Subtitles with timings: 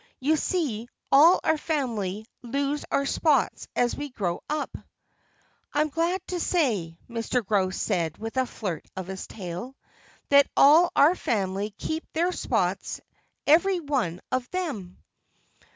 [0.19, 4.75] "You see, all our family lose our spots as we grow up."
[5.75, 7.45] "I'm glad to say," Mr.
[7.45, 9.75] Grouse said with a flirt of his tail,
[10.29, 12.99] "that all our family keep their spots,
[13.45, 14.97] every one of them."